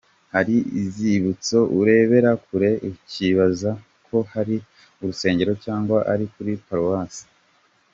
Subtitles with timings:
[0.33, 3.71] Hari inzibutso urebera kure ukibaza
[4.07, 4.55] ko hari
[5.01, 7.23] urusengero cyangwa ari kuri Paruwasi.